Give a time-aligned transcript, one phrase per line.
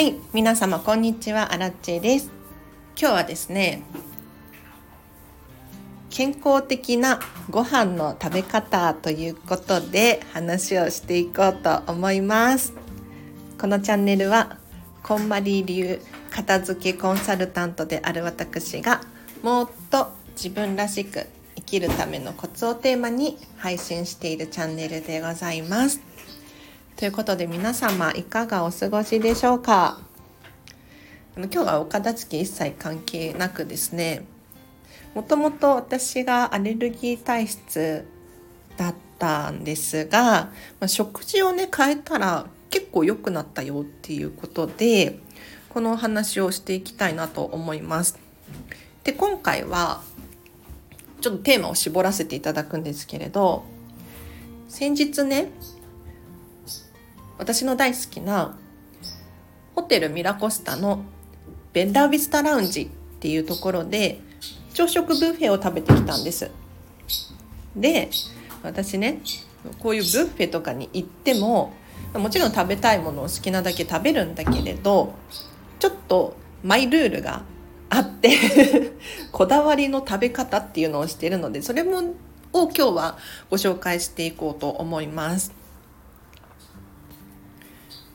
[0.00, 1.52] はい皆様こんにちは。
[1.52, 2.30] アラッチェです。
[2.98, 3.82] 今日はですね
[6.08, 12.72] 健康的なご飯の食べ方ということで話をしていこうと思います。
[13.60, 14.56] このチャンネルは
[15.02, 19.02] こんまり流片付けコンサルタントである私が
[19.42, 21.26] もっと自分らしく
[21.56, 26.00] 生きるためのコツをテーマに配信しているチャンネルでございます。
[27.00, 29.98] ということで皆様いかがお過ごしでしょうか？
[31.34, 34.26] 今日はお片付け一切関係なくですね
[35.14, 38.06] もともと私がアレルギー体質
[38.76, 40.50] だったんですが、ま
[40.80, 45.20] あ、食事をね変えたら結構良くなったよっていうことで
[45.70, 48.18] このお話をしていきたいなと思います。
[49.04, 50.02] で今回は
[51.22, 53.64] ちょっとテーマを絞らせていただくんですけれど
[54.68, 55.50] 先日ね
[57.40, 58.54] 私の大好きな
[59.74, 61.04] ホテルミラコスタの
[61.72, 64.20] ベンダービスタラウンジっていうところで
[64.74, 66.50] 朝食ブッフェを食べてきたんです
[67.74, 68.10] で
[68.62, 69.22] 私ね
[69.78, 71.72] こういうブッフェとかに行っても
[72.12, 75.14] もちろん食べたいものを好きなだけ食べるんだけれど
[75.78, 77.42] ちょっとマイルールが
[77.88, 78.36] あって
[79.32, 82.02] こだわりの食べ方っていうのをしてるのでそれも
[82.52, 85.59] を今日はご紹介していこうと思います。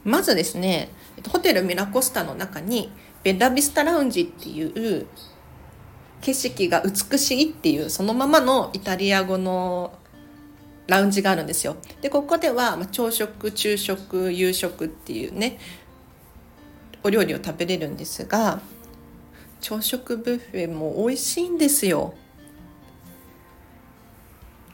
[0.06, 0.90] まずですね
[1.28, 2.92] ホテルミラコスタの中に
[3.24, 5.08] ベッラビスタラウンジっていう
[6.22, 9.98] 景色が美しいっていうそのままのイタリア語の
[10.88, 11.78] ラウンジがあるんですよ。
[12.02, 15.58] でここでは朝食昼食夕食っていうね
[17.04, 18.62] お料理を食べれるんですが
[19.62, 22.14] 朝食ブッフェも美味しいんですよ。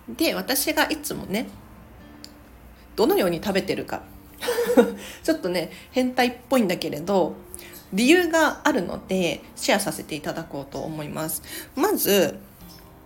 [0.10, 1.48] で私がいつもね
[2.98, 4.04] どのように食べてるか
[5.24, 7.36] ちょっとね変態っぽいんだけれど
[7.94, 11.42] 理由があるのでシェアさせていただこうと思います。
[11.76, 12.40] まず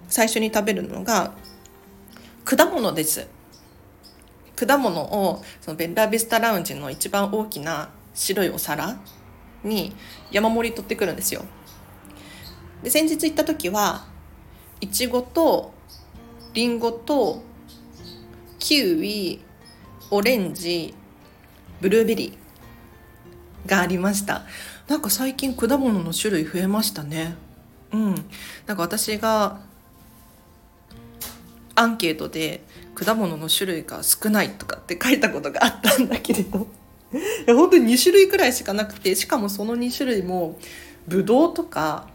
[0.08, 1.34] 最初に食べるのが
[2.44, 3.28] 果物です。
[4.56, 8.98] 果物をそのベッラビスタラウンジの一番大きな白いお皿
[9.64, 9.94] に
[10.32, 11.44] 山盛り取ってくるんですよ。
[12.84, 14.06] で先日行った時は
[14.80, 15.74] いちごと
[16.54, 17.42] りんごと
[18.60, 19.42] キウイ
[20.12, 20.94] オレンジ
[21.82, 24.44] ブルーベリーがありました。
[24.88, 27.36] なんか最近果物の種類増えましたね。
[27.92, 28.16] うん。
[28.66, 29.60] なんか私が
[31.76, 32.64] アンケートで
[32.94, 36.68] 果物の種類が少ないとかって書いたことがあったんだけれど。
[37.14, 40.60] いや本当に2種類くらいしかなくてしかもその2種類も
[41.08, 42.08] ぶどうとか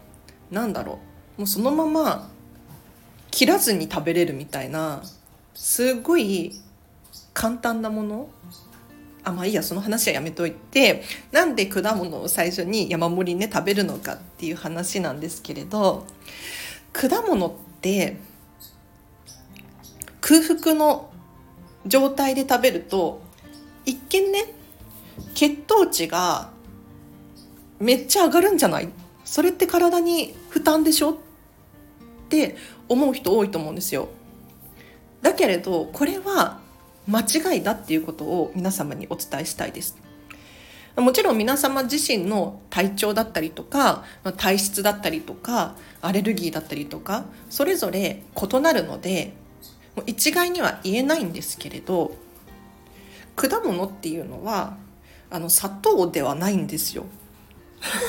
[0.51, 0.99] なんだろ
[1.37, 1.41] う。
[1.41, 2.29] もうそのまま
[3.31, 5.01] 切らずに食べれるみたいな
[5.55, 6.53] すごい
[7.33, 8.29] 簡単なもの
[9.23, 16.07] あまあいいやその話はやめといてなんで果物を最初に山盛りね食べるのかっていう話なんですけれど
[16.91, 17.51] 果物っ
[17.81, 18.17] て
[20.21, 21.11] 空腹の
[21.85, 23.21] 状態で食べると
[23.85, 24.53] 一見ね
[25.33, 26.49] 血糖値が
[27.79, 28.89] めっちゃ上がるんじゃない？
[29.25, 31.11] それって体に負担でしょ？
[31.11, 31.15] っ
[32.29, 32.55] て
[32.87, 34.09] 思う人多いと思うんですよ。
[35.21, 36.60] だけれどこれは
[37.11, 39.97] 間違いだっていうことを皆様にお伝えしたいです。
[40.95, 44.03] もちろん皆様自身の体調だったりとか
[44.37, 49.33] 体質だったりとかアレルギーだったりとかそれぞれ異なるので
[50.05, 52.15] 一概には言えないんですけれど
[53.35, 54.75] 果物っていうのは
[55.29, 57.05] あの砂糖ではないんですよ。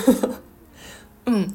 [1.27, 1.53] うん、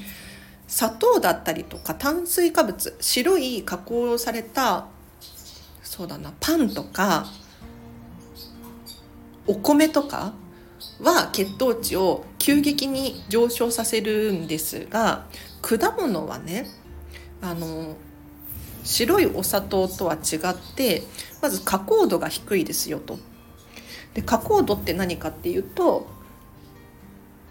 [0.66, 4.88] 砂糖だったりとか炭水化物白い加工された
[5.88, 7.26] そうだなパンとか
[9.48, 10.34] お米とか
[11.02, 15.26] は血糖値を急激に上昇させるんですが
[15.62, 16.68] 果物はね
[17.42, 17.96] あの
[18.84, 21.04] 白いお砂糖とは違って
[21.42, 23.18] まず加工度が低いですよと。
[24.14, 26.08] で加工度って何かっていうと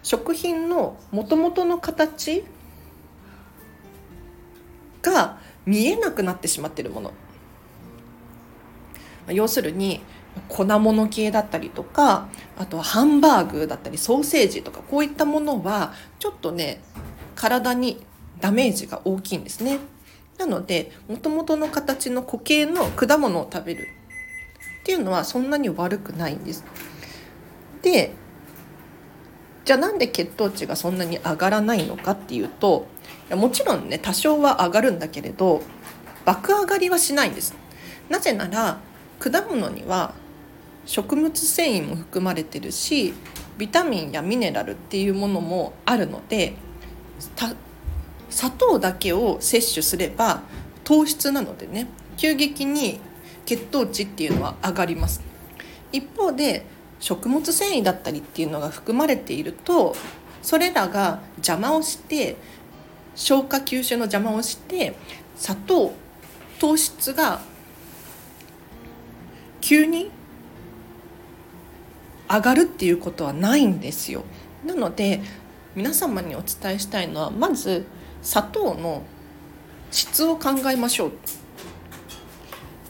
[0.03, 2.45] 食品のもともとの形
[5.01, 7.13] が見えなくなってしまってるもの
[9.29, 10.01] 要するに
[10.49, 12.29] 粉物系だったりとか
[12.59, 16.81] あとはハンバーグだったりソーセージとかこういったものはちょっとね
[17.35, 18.05] 体に
[18.41, 19.79] ダメージが大きいんですね。
[20.39, 23.89] なのでもともとの形の固形の果物を食べる。
[24.81, 26.65] っていうのはそんなに悪くないんです。
[27.83, 28.13] で
[29.65, 32.87] じゃあなんで血糖値がそんなに上がらないのかっていうと
[33.31, 35.63] もちろんね多少は上がるんだけれど
[36.25, 37.55] 爆上がりはしないんです。
[38.09, 38.79] なぜなら
[39.19, 40.15] 果物には
[40.85, 43.15] 食物繊維も含まれてるし
[43.59, 46.55] ビタミンやミネラルっていうものもあるので
[48.31, 50.43] 砂糖だけを摂取すれば
[50.85, 53.01] 糖質なのでね急激に
[53.45, 55.23] 血糖値っていうのは上がります。
[55.93, 56.67] 一方で
[56.99, 59.95] 食物繊維だったりっていうのが含まれていると
[60.43, 62.37] それらが邪魔をして
[63.15, 64.97] 消化吸収の邪魔をして
[65.37, 65.93] 砂糖
[66.59, 67.41] 糖質が
[69.67, 70.13] 急に
[72.31, 74.23] 上がるっていうことはないんですよ
[74.65, 75.21] なので
[75.75, 77.85] 皆様にお伝えしたいのはまず
[78.23, 79.03] 砂糖の
[79.91, 81.13] 質を考えましょう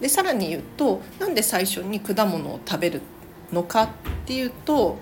[0.02, 3.00] でさらに言うとなんで最初に果物を食べる
[3.54, 3.88] のかっ
[4.26, 4.98] ていうと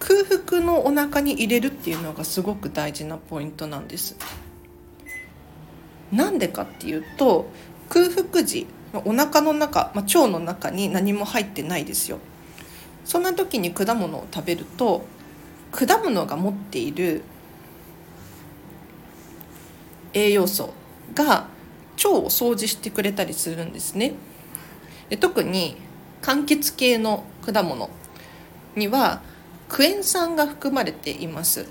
[0.00, 4.18] 空腹のお腹に入れるっていうのがすごく大事なポイントなんです。
[6.12, 7.46] なんでかっていうと
[7.88, 8.66] 空腹時
[9.04, 12.18] お腹の中、まあ、腸の中に何も入ってないですよ。
[13.04, 15.04] そんな時に果物を食べると
[15.72, 17.22] 果物が持っている
[20.14, 20.72] 栄養素
[21.14, 21.48] が
[21.96, 24.14] 腸を掃除してくれたりするんですね。
[25.08, 25.76] で特に
[26.22, 27.90] 柑橘系の果物
[28.74, 29.20] には
[29.68, 31.66] クエン酸が含まれています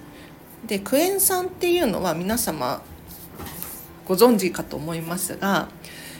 [0.65, 2.81] でクエン酸っていうのは皆様
[4.05, 5.69] ご存知かと思いますが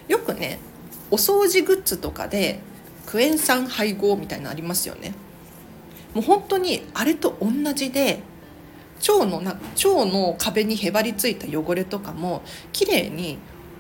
[0.08, 0.60] よくね
[1.14, 2.60] お掃除グッズとかで
[3.06, 5.14] クエン酸配合みたいなのありますよね。
[6.16, 8.22] もう本当にあれと同じで
[9.08, 13.38] 腸のな腸の壁にへばりついた汚れとかもきれいに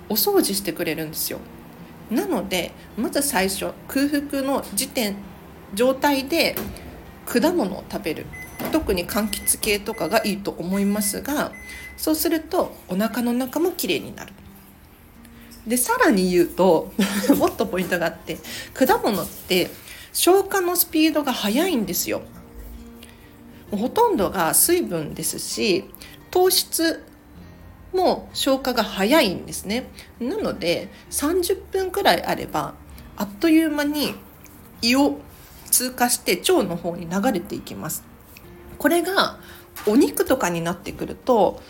[0.09, 1.39] お掃除してくれるんですよ。
[2.11, 5.15] なのでまず最初空腹の時点
[5.73, 6.55] 状態で
[7.25, 8.27] 果物を食べる。
[8.71, 11.51] 特に柑橘系とかがいいと思いますが
[11.97, 14.33] そうするとお腹の中もきれいになる。
[15.67, 16.91] でさらに言うと
[17.37, 18.37] もっとポイントがあって
[18.73, 19.69] 果物って
[20.11, 22.21] 消化のスピードが速いんですよ。
[23.71, 25.85] ほとんどが水分ですし
[26.29, 27.03] 糖質
[27.91, 29.89] も消化が早いんですね。
[30.19, 32.75] なので30分くらいあれば
[33.17, 34.13] あっという間に
[34.81, 35.17] 胃を
[35.71, 38.03] 通過して腸の方に流れていきます。
[38.77, 39.39] これが
[39.87, 41.61] お肉とかになってくると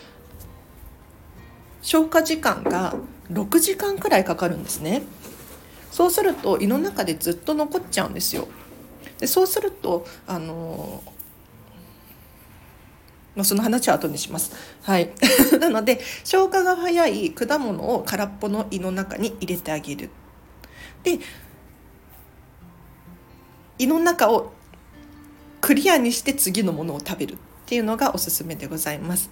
[1.82, 2.96] 消化時間が
[3.34, 5.04] 6時間くらいかかるんですね
[5.92, 8.48] そうすると胃の中でずっと残っちゃうんですよ
[9.20, 11.04] でそうするとあの
[13.36, 14.52] まあ、その話は後にします。
[14.84, 15.12] はい。
[15.60, 20.12] なので、消化が早い果物を空っぽの胃の中に入れてあげる。
[21.02, 21.18] で、
[23.80, 24.54] 胃の中を
[25.62, 29.30] クリアにして次のものを食べるっていうのがおすすめでございます。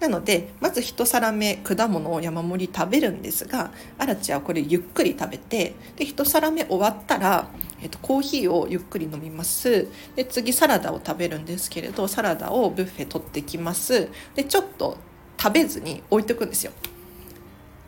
[0.00, 7.48] なのでまず一皿目果物を山盛り食べるんですがアラチはこれゆっくり食べてで一皿目終わったら、
[7.82, 9.88] えっと、コーヒーをゆっくり飲みます。
[10.16, 14.08] で次サラダを食べるんですけれどサラダをブッフェ取ってきます。
[14.34, 14.96] でちょっと
[15.40, 16.72] 食べずに置いとくんですよ。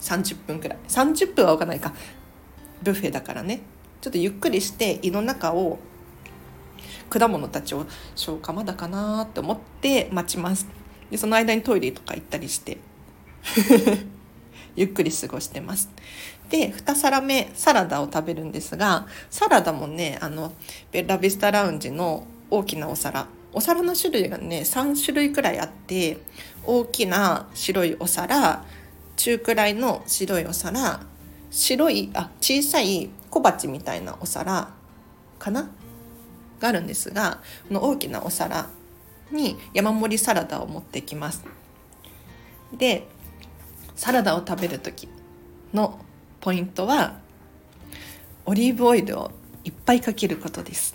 [0.01, 0.79] 30分くらい。
[0.89, 1.93] 30分は置かないか。
[2.83, 3.61] ブッフェだからね。
[4.01, 5.79] ちょっとゆっくりして胃の中を
[7.09, 7.87] 果物たちを
[8.17, 10.82] 消化まだかなって思って待ちます。
[11.13, 12.79] でその間にトイレとか行ったりして
[14.75, 15.91] ゆっくり過ごしてます。
[16.49, 20.55] で2皿目サラダを食べるんですがサラダもねあの
[20.91, 23.27] ベラビスタラウンジの大きなお皿。
[23.53, 26.17] お皿の種類がね3種類くらいあって
[26.65, 28.65] 大きな白いお皿
[29.17, 31.01] 中くらいの白いお皿
[31.51, 34.71] 白いあ小さい小鉢みたいなお皿
[35.39, 35.69] かな？
[36.59, 38.71] があるんですがこの大きなお皿
[39.33, 41.45] に山盛りサラダを持ってきます。
[42.77, 43.07] で
[43.95, 45.09] サラダを食べる時
[45.75, 45.99] の
[46.41, 47.19] ポイントは
[48.47, 49.31] オリーブオイルを
[49.65, 50.95] いっぱいかけることです。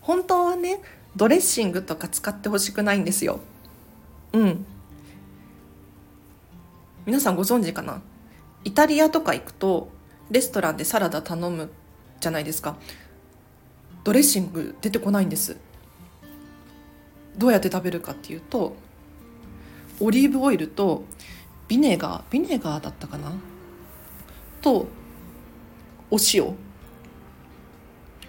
[0.00, 0.80] 本当はね
[1.14, 3.40] ドレッシングとか使ってほしくないんですよ。
[4.32, 4.64] うん。
[7.06, 8.02] 皆さんご存知かな？
[8.64, 9.88] イタリアとか行くと
[10.30, 11.70] レストランでサラダ頼む
[12.20, 12.76] じゃないですか。
[14.08, 15.58] ドレッシング出てこないんです。
[17.36, 18.74] どうやって食べるかっていうと
[20.00, 21.04] オリーブオイルと
[21.68, 23.34] ビネガービネガーだったかな？
[24.62, 24.86] と
[26.10, 26.54] お塩。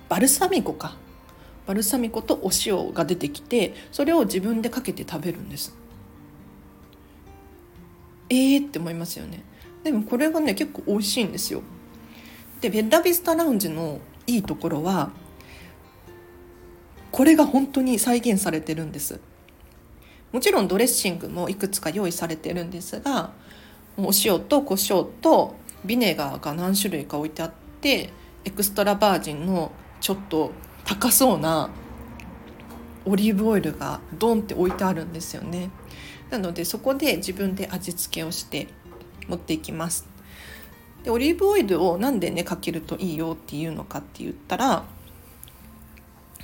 [0.10, 0.98] バルサミコか。
[1.66, 5.74] バルサミコとお塩が出てきてそれを自分でかけて食べるんです。
[8.30, 9.46] えーって思いますよね。
[9.86, 11.62] でもこれがね結構美味しいんですよ。
[12.60, 15.12] でベッラビスタラウンジのいいところは
[17.12, 19.20] これが本当に再現されてるんです。
[20.32, 23.32] もちろんドレッシングもいくつか用意されてるんですが
[23.98, 27.52] お塩と胡椒とビネガーが何種類か置いてあっ
[27.82, 28.12] て
[28.46, 30.52] エクストラバージンのちょっと
[30.86, 31.70] 高そうな
[33.06, 35.72] オリーブオイルがドンって置いてあるんですよね。
[36.30, 38.68] なのでそこで自分で味付けをして
[39.28, 40.08] 持っていきます。
[41.04, 44.86] でオリーブオイルをなんでねかけるといいよっていうのかって言ったら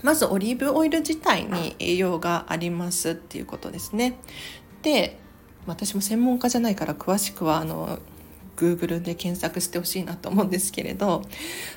[0.06, 4.20] まずオリーブオイル自体に栄養がありますっていうことですね
[4.84, 5.18] で
[5.66, 7.98] 私も専門家じゃないから詳しくはあの
[8.56, 11.24] Google で検索してほしいなと思うんですけれど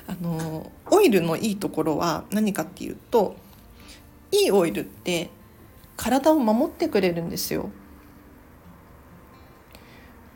[0.05, 3.35] あのオイルのいいところは何かっていうと
[4.31, 5.31] いいオイルって
[5.97, 7.71] 体を守ってくれるんですよ。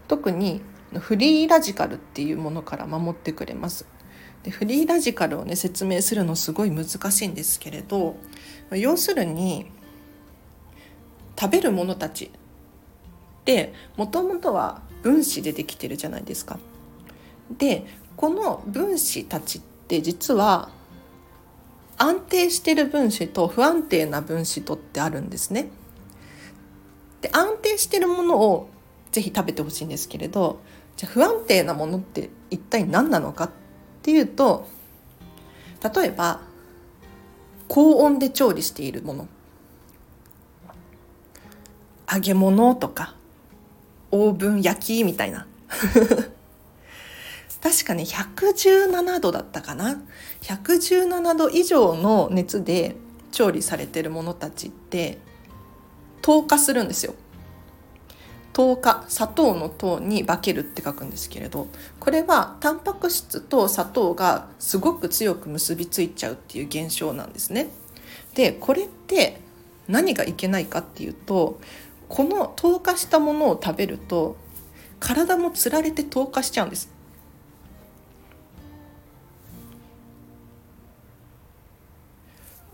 [0.07, 0.61] 特に
[0.99, 3.85] フリーラジカルっていうものから守ってくれます。
[4.43, 8.15] でフリーラジカルをね説明するのすごい難しいんですけれど
[8.71, 9.65] 要するに
[11.39, 12.29] 食べるものたちっ
[13.45, 16.59] てもともとは分子でできてるじゃないですか。
[17.57, 17.85] で
[18.15, 20.69] この分子たちって実は
[21.97, 25.69] 安定してる分子と不安定な分子とってあるんですね。
[27.21, 28.69] で安定してるものを
[29.11, 30.59] ぜひ食べてほしいんですけれど
[30.97, 33.49] じゃあ不安定なものって一体何なのかっ
[34.03, 34.67] っていうと
[35.95, 36.41] 例えば
[37.69, 39.27] 高温で調理しているもの。
[42.13, 43.15] 揚げ物とか
[44.11, 45.47] オーブン焼きみたいな。
[47.63, 50.01] 確かね117度だったかな。
[50.41, 52.97] 117度以上の熱で
[53.31, 55.17] 調理されてるものたちって
[56.21, 57.15] 糖化するんですよ。
[58.53, 61.67] 糖化砂糖の糖に化けるって書くんですけれど
[61.99, 67.67] これはタンパク質と砂糖がすごく強く結びついちゃうっていう現象なんですね。
[68.35, 69.39] でこれって
[69.87, 71.59] 何がいけないかっていうと
[72.07, 74.37] この糖化したものを食べると
[74.99, 76.89] 体もつられて糖化しちゃうんです。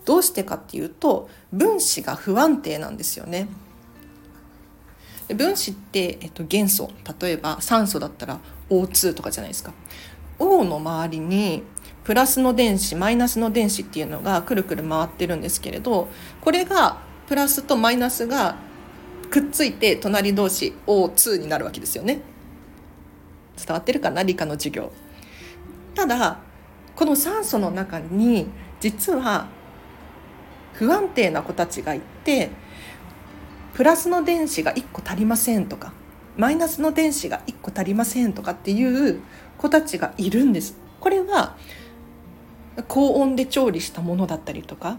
[0.05, 3.47] どうしてかっていうと分子が不安定なんですよね。
[5.35, 6.91] 分子って、えっと、元素。
[7.21, 9.73] 例えば酸素だったら O2 とかじゃないですか。
[10.39, 11.63] O の周りに
[12.03, 16.07] プラスの電子マイナスの電子っていうのがくるくる回ってるんですけれど
[16.41, 18.55] これがプラスとマイナスが
[19.29, 22.21] くっついて隣同士 O2 になるわけですよね。
[23.57, 24.23] 伝わってるかな？
[24.23, 24.91] 理科の授業。
[25.93, 26.39] ただ
[26.95, 28.47] この酸素の中に
[28.79, 29.47] 実は
[30.73, 32.49] 不安定な子たちがいて
[33.79, 35.93] プラスの電子が1個足りませんとか
[36.35, 39.21] マイナスの電子が1個足りませんとかっていう
[39.57, 40.75] 子たちがいるんです。
[40.99, 41.55] これは
[42.89, 44.97] 高温で調理したものだったりとか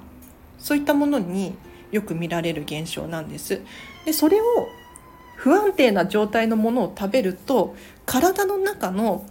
[0.58, 1.58] そういったものに
[1.92, 3.60] よく見られる現象なんです。
[4.06, 4.44] でそれを
[5.36, 9.26] 不安定な状態のものを食べると体の中の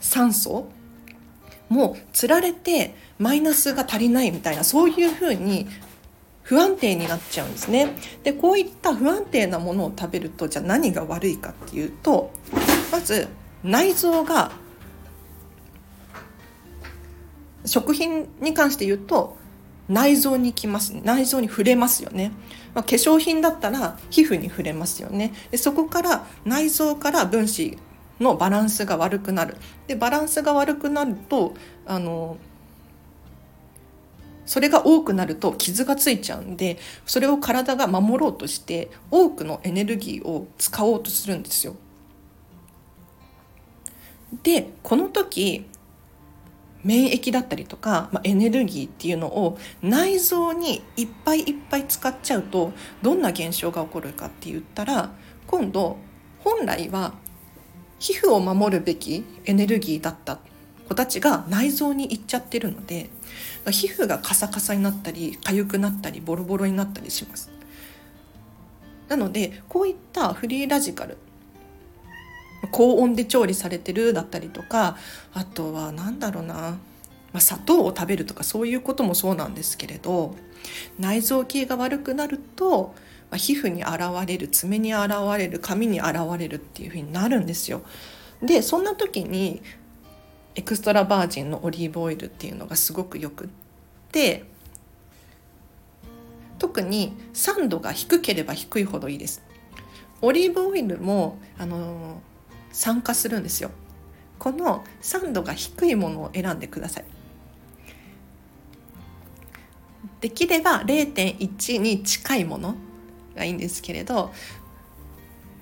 [0.00, 0.66] 酸素
[1.68, 5.68] もつられてマイナスが足りないみたいなそういうふうに
[6.50, 7.96] 不安定になっちゃうんですね。
[8.24, 12.32] でこういった不安定なものを食べるとじゃあ何が悪いかっていうと
[12.90, 13.28] まず
[13.62, 14.50] 内臓が
[17.64, 19.36] 食品に関して言うと
[19.88, 21.02] 内臓にきますね。
[21.04, 22.32] 内臓に触れますよね、
[22.74, 25.32] まあ、化粧品だったら皮膚に触れますよね。
[25.52, 27.78] でそこから内臓から分子
[28.18, 29.56] のバランスが悪くなる。
[29.86, 31.54] でバランスが悪くなると
[31.86, 32.38] あの
[34.50, 36.76] それが多くなると傷がついちゃうんで
[37.06, 41.76] それを体が守ろうとして多くのエネルギーを使おうとするんですよ。
[44.42, 45.66] でこの時
[46.82, 55.12] 免疫だったりとか、まあ、エネルギーっていうのを内臓にいっぱいいっぱい使っちゃうとどんな現象が起こるかって言ったら
[55.46, 55.96] 今度
[56.40, 57.14] 本来は
[58.00, 60.40] 皮膚を守るべきエネルギーだった
[60.90, 63.10] 子たちが内臓に行っちゃってるので
[63.70, 67.50] 皮膚がカサカサになったり痒くなったりボロボロになったりします。
[69.08, 71.16] なのでこういったフリーラジカル
[72.72, 74.96] 高温で調理されてるだったりとか
[75.32, 76.78] あとは何だろうな、ま
[77.34, 80.34] あ、砂糖を食べるとかそういうこともそうなんですけれど
[80.98, 82.94] 内臓系が悪くなると、
[83.30, 87.82] まあ、皮膚に現れる爪に現れる髪に現れるっていうふうになるんですよ。
[88.42, 89.62] でそんな時に
[90.54, 93.48] エクストラバージンのオリーブオイルっていうのがすごくよくっ
[94.10, 94.44] て
[96.58, 99.42] 特に酸度が低ければ低いほどいいです。
[100.22, 102.20] オリーブオイルもあの
[102.72, 103.70] 酸化するんですよ
[104.38, 107.04] この酸度が低いものを選んでください
[110.20, 112.74] できれば0.1に近いもの
[113.34, 114.32] がいいんですけれど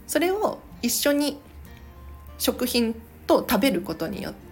[0.06, 1.40] それを一緒に
[2.38, 2.94] 食品
[3.26, 4.47] と食べることによって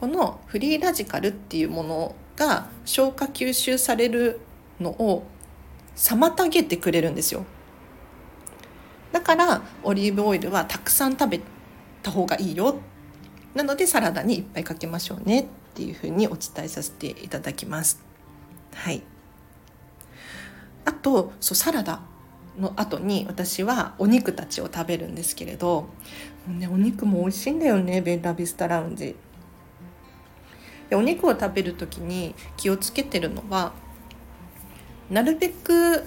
[0.00, 4.40] このフリーラジカルっていうものが消化吸収される
[4.80, 5.24] のを
[5.94, 7.44] 妨げてくれるんですよ。
[9.12, 11.40] だからオリーブオイルはたくさん食べ
[12.02, 12.76] た方がいいよ。
[13.54, 18.02] なのでサラダにいっぱいかけましょうねっていうふうにお伝えさせていただきます。
[18.74, 19.02] はい。
[20.84, 22.00] あとそうサラダ
[22.58, 25.86] の後に私はお肉たちを食べるんですけれど、
[26.48, 29.14] ね、お肉も美味しいんだよねベンラビスタラウンジ。
[30.90, 33.72] でお肉を食べる時に気をつけてるのは
[35.08, 36.02] なるべく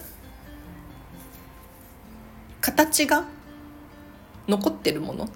[2.62, 3.26] 形が
[4.48, 5.30] 残ってるもの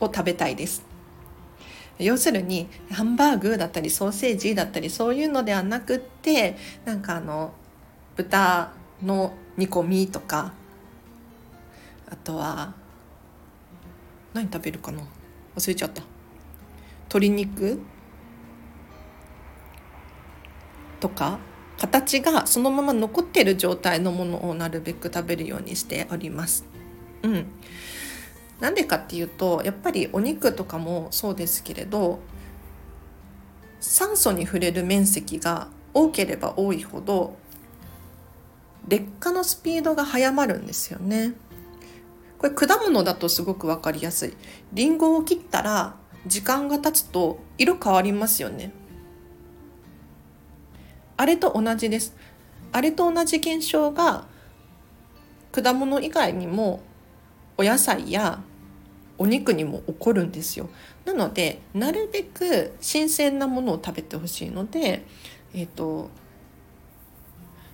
[0.00, 0.84] を食べたいです。
[1.98, 7.52] 要するにハンバーグだったりソーセージだったりそういうのではなくってなんかあの
[8.16, 10.52] 豚の煮込みとか
[12.10, 12.74] あとは
[14.34, 15.02] 何食べるかな？
[15.56, 16.02] 忘れちゃった。
[17.08, 17.80] 鶏肉？
[21.00, 21.38] とか？
[21.78, 26.64] 形がそのまま残ってる状態のものをなるべく食べるようにしております。
[27.24, 27.46] うん、
[28.60, 32.20] なんでかっていうとやっぱりお肉とかもそうですけれど
[33.80, 37.36] 酸素に触れる面積が多ければ多いほど
[38.86, 41.34] 劣化のスピードが速まるんですよね。
[42.42, 44.34] これ果物だとすごく分かりやすい。
[44.72, 45.94] りんごを切ったら
[46.26, 48.72] 時間が経つと色変わりますよね。
[51.16, 52.16] あれと同じです。
[52.72, 54.26] あれと同じ現象が
[55.52, 56.82] 果物以外にも
[57.56, 58.42] お野菜や
[59.18, 60.68] お肉にも起こるんですよ。
[61.04, 65.06] なのでなるべく新鮮なものを食べてほしいので、
[65.54, 66.10] えーと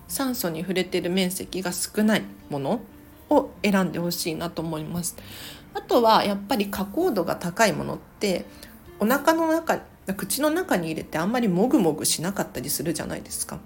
[0.08, 2.80] 酸素に触れてる面積が少ないもの
[3.30, 5.16] を選んでほしいなと思います。
[5.74, 8.44] あとはやっぱり加工度が高いものって
[8.98, 9.80] お腹の中
[10.16, 13.58] 口の中に入れてあんまりもぐもぐしなかったりするじゃないですか。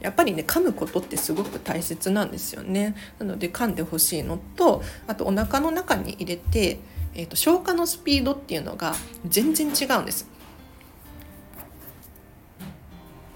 [0.00, 2.96] やっぱりね噛むことってすごく大切なんですよね。
[3.18, 6.80] なので噛んでほしいのとあとお腹の中に入れて、
[7.14, 8.94] えーと消化のスピードっていうのが
[9.28, 10.26] 全然違うんです。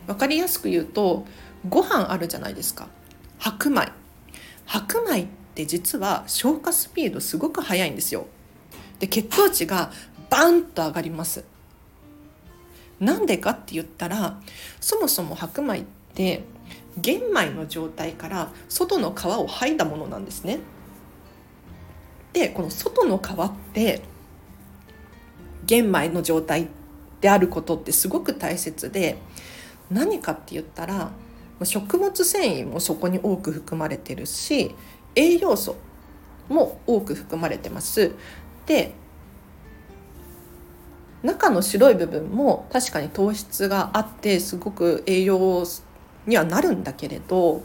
[0.06, 1.26] 分かりやすく言うと
[1.68, 2.88] ご飯あるじゃないですか
[3.46, 3.92] 白米。
[4.66, 8.26] 白米って実は消化スピードすごく速いんですよ。
[8.98, 9.92] で血糖値が
[10.28, 11.44] バンと上がります。
[12.98, 14.40] なんでかって言ったら
[14.80, 16.42] そもそも白米って
[16.96, 20.58] 玄米の状態から外の皮を剥いだものなんですね。
[22.32, 24.02] でこの外の皮って
[25.66, 26.66] 玄米の状態
[27.20, 29.18] であることってすごく大切で
[29.88, 31.12] 何かって言ったら
[31.64, 34.74] 食物繊維もそこに多く含まれてるし
[35.14, 35.76] 栄養素
[36.48, 38.12] も多く含まれてます。
[38.66, 38.92] で
[41.22, 45.64] 中の白い部分も確かに糖質があってすごく栄養
[46.26, 47.62] にはなるんだけれど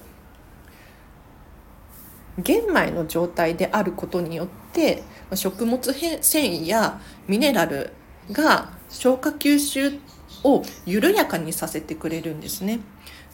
[2.40, 5.04] 玄米の状態であることによって
[5.36, 7.92] 食物繊維やミネラル
[8.32, 10.00] が消化吸収
[10.44, 12.80] を緩やかにさせてくれるんですね。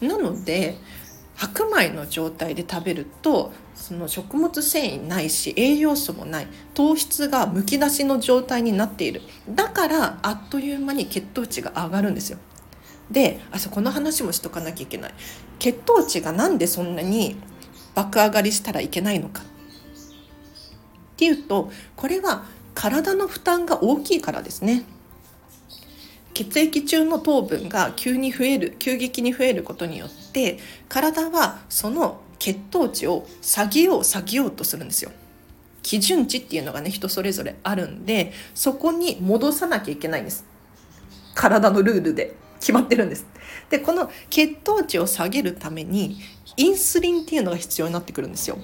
[0.02, 0.78] なので
[1.36, 9.22] 白米の状態で食べるとその食物繊維ないし栄養素もない糖質がむき出しの状態になっている。
[9.50, 12.40] だからあっという間に血糖値が上がるんですよ。
[13.12, 15.14] であそこの話もしとかなきゃいけない。
[15.60, 17.38] 血糖値がなんでそんなに
[17.94, 19.44] 爆上がりしたらいけないのか。
[19.44, 19.46] っ
[21.18, 24.86] ていうとこれは体の負担が大きいからですね。
[26.38, 35.12] 血液中の糖分が急に増える急激に増えることによって体はその血糖値を下げよう下げようとするんですよ。
[35.82, 40.46] 基準値っていうのがね人それぞれあるんでそこに戻さなきゃいけないんです。
[41.34, 43.26] 体のルールで決まってるんです。
[43.72, 46.20] でこの血糖値を下げるために
[46.56, 48.60] インスリンっていうのが必要になってくるんですよ。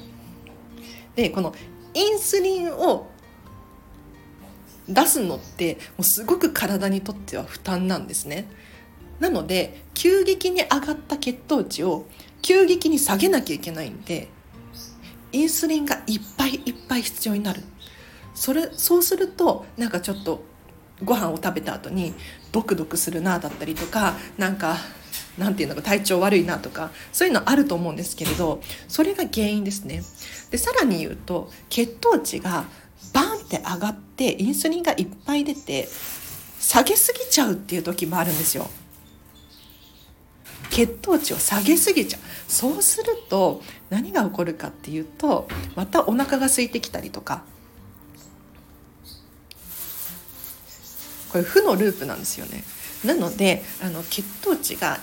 [1.15, 1.55] でこの
[1.95, 3.07] インスリンを
[4.87, 8.47] 出すのってもうすごく体にとっては負担なんですね。
[9.19, 12.05] なので急激に上がった血糖値を
[12.41, 14.27] 急激に下げなきゃいけないんで
[15.31, 17.61] インスリンがいっぱいいっぱい必要になる
[18.33, 20.43] それそうするとなんかちょっと
[21.03, 22.13] ご飯を食べた後に
[22.51, 24.77] ドクドクするなだったりとかなんか
[25.37, 30.03] なんていうのか体調悪いなとかそういうのあると思うんですけれどそれが原因ですね
[30.51, 32.65] でさらに言うと血糖値が
[33.13, 35.87] バンって上がってインスリンがいっぱい出て
[36.59, 38.67] 下げすぎちゃうっていう時もあるんですよ。
[40.69, 42.21] 血糖値を下げすぎちゃう。
[42.51, 47.43] そうすると何が起こるかっていうとまたお腹が空いてきたりとか。
[51.29, 52.63] これ負のループなんですよね。
[53.03, 54.99] なのであの血糖値が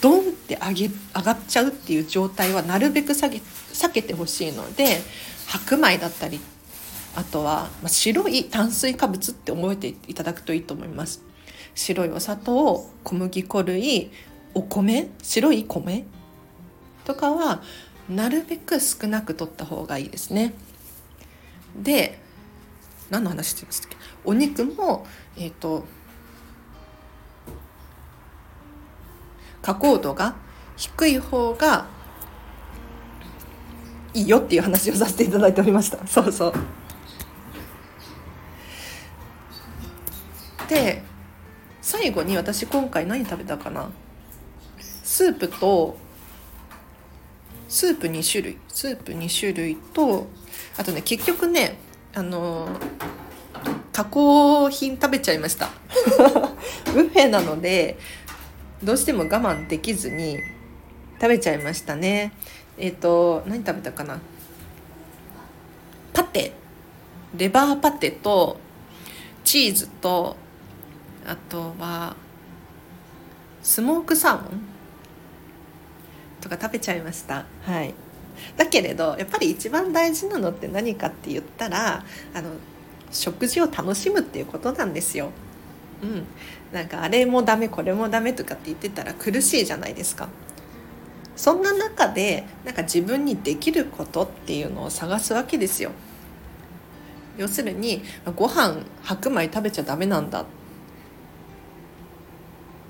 [0.00, 3.40] ドンって上げ上がっちゃうっていう状態はなるべく下げ
[3.72, 5.00] 避けてほしいので
[5.46, 6.40] 白米だったり
[7.16, 11.22] あとは、まあ、白い炭水化物って覚えていただくといいと思います。
[11.74, 14.10] 白いお砂糖小麦粉類
[14.54, 16.04] お米白い米
[17.04, 17.62] とかは
[18.08, 20.54] なるべく少なく取った方がいいですね。
[21.76, 22.18] で
[23.10, 23.96] 何の話してましたっけ？
[24.24, 25.84] お肉もえっ、ー、と
[29.62, 30.36] 加工度が
[30.76, 31.86] 低い方が
[34.14, 36.06] いいよっていう話をさせていただいておりました。
[36.06, 36.52] そうそう。
[40.68, 41.02] で
[41.80, 43.90] 最後に私今回何食べたかな？
[45.02, 45.96] スープと
[47.68, 48.58] スープ2種類。
[48.68, 50.26] スープ2種類と
[50.76, 51.78] あとね結局ね
[52.14, 52.68] あの
[53.92, 55.70] 加工品食べちゃいました。
[56.92, 57.98] ブッフェなので
[58.82, 60.38] どうしても我慢できずに
[61.20, 62.32] 食べちゃいましたね。
[62.76, 64.20] えっ、ー、と何食べたかな？
[66.12, 66.52] パテ。
[67.36, 68.58] レバーパテと
[69.44, 70.36] チーズと
[71.28, 72.16] あとは
[73.62, 74.60] スモークサーモン
[76.40, 77.44] とか食べちゃいました。
[77.62, 77.94] はい。
[78.56, 82.52] だけれどやっぱり一番大事なのって何かって言ったらあの
[83.10, 85.30] 食事を楽しむっていうことなんですよ。
[86.02, 86.26] うん、
[86.72, 90.28] なんかあれもダメこれもダメとかって言ってたら苦しいじゃないですか。
[91.36, 95.90] そんな中でなんか自分にできることっていうのを探すわけですよ。
[97.36, 98.02] 要するに
[98.34, 100.44] ご飯白米食べちゃダメなんだ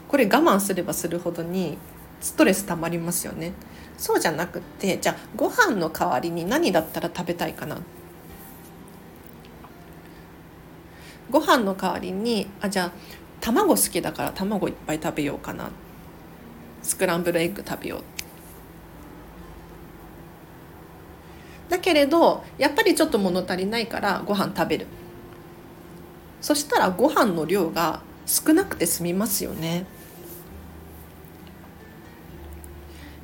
[0.09, 1.79] これ我慢すればするほどに
[2.21, 3.53] ストレスたまりますよね。
[3.97, 7.79] そうじゃなくてじゃあご飯の代わりに何だったら食べたいかな？
[11.31, 12.93] ご飯の代わりにあじゃあ
[13.41, 15.71] 卵好きだから卵いっぱい食べようかな。
[16.83, 18.03] スクランブルエッグ食べよう。
[21.71, 24.87] だけれどやっぱりちょっと物足りないからご飯食べる。
[26.41, 29.85] そしたらご飯の量が少なくて済みますよね。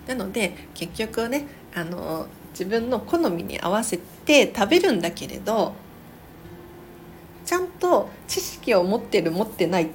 [0.07, 5.75] なので結局ねあの自分の好みに合わせて食べるんだけれど
[7.45, 9.89] ちゃんと知識を持ってる持ってないっ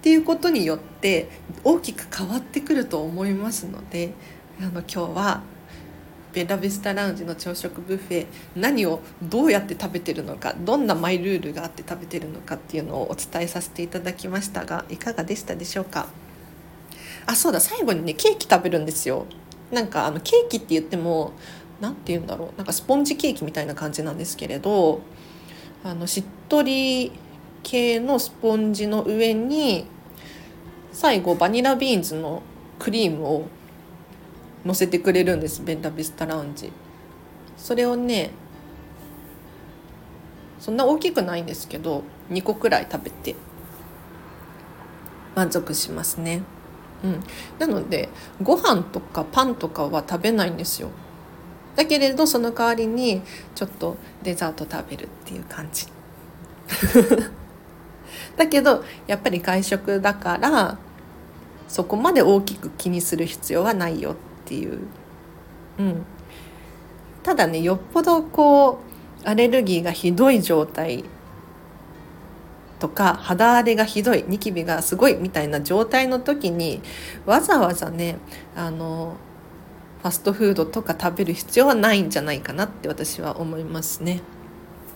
[0.00, 1.28] ていうことによって
[1.64, 4.12] 大きく変わってくると思いますので
[4.60, 5.42] あの今日は
[6.32, 16.06] ベラビスタラウンジの朝食ブッフェ何をどうやって食べてるのかどんなマイルールがあって食べてるのかっていうのをお伝えさせていただきましたがいかがでしたでしょうか？
[17.26, 19.26] あそうだ最後にねケーキ食べるんですよ。
[19.70, 21.32] なんかあのケーキって言っても
[21.80, 22.56] 何て言うんだろう。
[22.56, 25.00] なんかスポンジケーキみたいな感じなんですけれど
[25.84, 27.12] あのしっとり
[27.62, 29.86] 系のスポンジの上に
[30.92, 32.42] 最後バニラビーンズの
[32.78, 33.48] クリームを
[34.64, 35.62] 乗せてくれるんです。
[35.64, 36.72] ベンタビスタラウンジ。
[37.56, 38.30] それをね
[40.60, 43.34] そんな大きくないんですけど2個くらい食べて
[45.34, 46.42] 満足しますね。
[47.06, 47.22] うん。
[47.58, 48.08] なので
[48.42, 50.88] ご飯とかパンとかは食べないんですよ。
[51.76, 53.22] だけれどその代わりに
[53.54, 55.86] ちょっとデザート食べるっていう感じ。
[58.36, 60.78] だけどやっぱり外食だから
[61.68, 64.14] そこまで大きく気にする必要はないよっ
[64.44, 64.80] ていう、
[65.78, 66.04] うん、
[67.22, 68.80] ただねよっぽどこ
[69.24, 71.04] うアレルギーがひどい状態
[72.78, 76.82] とか肌荒れがひどいニキビがすごいみたいな状態の時に
[77.24, 78.18] わざわざね
[78.54, 79.16] あの
[80.02, 84.20] ファストフードとか食べる必要はないんじゃないかなって私は思いますね。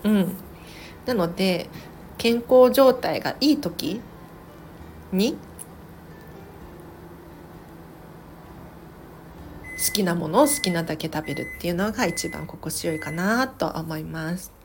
[0.05, 0.37] うん、
[1.07, 1.69] なので
[2.17, 4.01] 健康状態がいい時
[5.13, 5.37] に
[9.85, 14.60] 好きなものを好きなだけ食べるっていうのが一番心地よいかなと思います。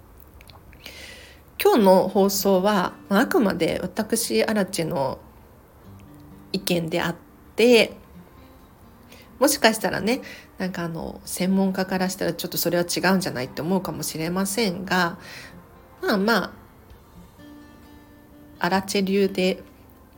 [1.62, 5.20] 今日の放送はあくまで私アラチの
[6.52, 7.16] 意見であっ
[7.56, 7.96] て
[9.40, 10.22] もしかしたらね
[10.58, 15.18] なんかあの専門家からしたらちょっとそれは違うんじゃないって思うかもしれませんが
[16.02, 16.52] まあまあ
[18.60, 19.62] アラチェ流で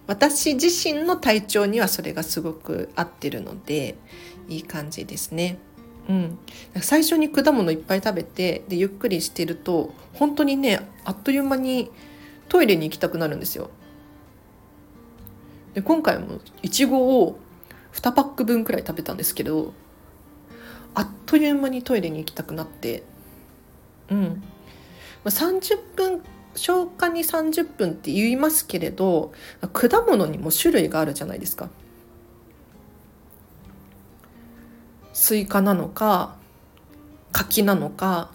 [0.06, 3.98] 私自身の体調にはそれがすごく合ってるので
[4.48, 5.58] いい感じですね。
[6.10, 6.40] うん、
[6.82, 11.92] 最初に果物いっぱい食べてでゆっくりしてると本当にねあっという間に
[12.48, 13.70] トイレに行きたくなるんですよ。
[15.74, 17.38] で今回もいちごを
[17.94, 19.74] 2パック分くらい食べたんですけど
[20.96, 23.04] あっという間にトイレに行きたくなって
[24.10, 24.44] うん
[25.26, 26.24] 30分
[26.56, 29.34] 消化に30分って言いますけれど
[29.74, 31.70] 果物にも種類があるじゃないですか。
[35.20, 36.36] スイカなのか
[37.32, 38.30] 柿なのか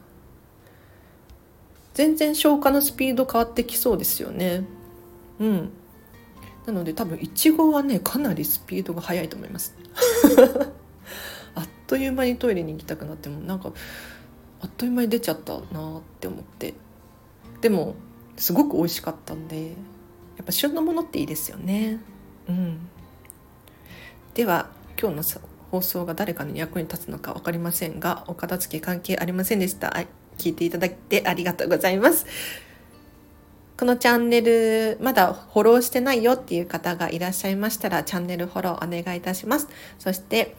[1.95, 4.65] 全然消化のスピード変わってきそうですよね。
[5.39, 5.71] うん。
[6.67, 9.77] なので多分いちごはねかなりスピードが速いと思います。
[11.55, 13.73] あっという間にトイレに行きたくなってもなんか
[14.61, 16.75] あっという間に出ちゃったなって思って
[17.61, 17.95] でも
[18.37, 19.73] すごく美味しかったんでや
[20.43, 22.01] っぱ旬のものっていいですよね。
[22.49, 22.89] うん、
[24.35, 24.69] では
[25.01, 25.23] 今日の
[25.73, 29.97] 放送が誰かの役に立つのか分かりませんがお片付け関係ありませんでした。
[30.37, 32.27] 聞いていただいてありがとうございます。
[33.79, 39.69] このチャンネルまだフォローしてないよっていう方がいらっしゃいましたらチャンネルフォローお願いいたします。
[39.99, 40.55] そして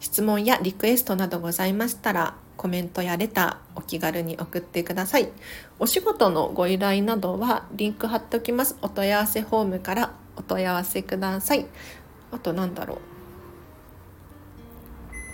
[0.00, 5.28] 質問やリクエストなどございましたらコメントやレターお気軽に送ってください。
[5.78, 8.76] お仕事のご依頼などはリンク貼っておきます。
[8.82, 11.66] お問い合わせフォームからお問い合わせください。
[12.32, 13.15] あとなんだろう。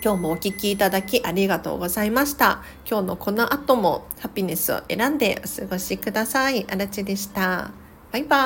[0.03, 2.61] 今日もお聴きいただきありがとうございました。
[2.85, 6.65] 今日のこの後もハピネスを選んでお過ごしください。
[6.69, 7.71] あらちでした。
[8.11, 8.37] バイバ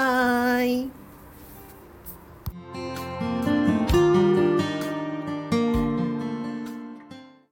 [0.59, 1.06] ーイ。